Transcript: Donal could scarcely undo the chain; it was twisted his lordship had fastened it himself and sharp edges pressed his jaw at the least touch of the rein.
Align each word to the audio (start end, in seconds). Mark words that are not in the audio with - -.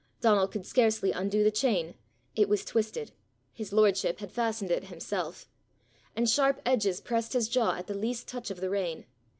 Donal 0.19 0.47
could 0.47 0.65
scarcely 0.65 1.11
undo 1.11 1.43
the 1.43 1.51
chain; 1.51 1.93
it 2.35 2.49
was 2.49 2.65
twisted 2.65 3.11
his 3.53 3.71
lordship 3.71 4.17
had 4.17 4.31
fastened 4.31 4.71
it 4.71 4.85
himself 4.85 5.47
and 6.15 6.27
sharp 6.27 6.59
edges 6.65 6.99
pressed 6.99 7.33
his 7.33 7.47
jaw 7.47 7.73
at 7.73 7.85
the 7.85 7.93
least 7.93 8.27
touch 8.27 8.49
of 8.49 8.61
the 8.61 8.69
rein. 8.71 9.05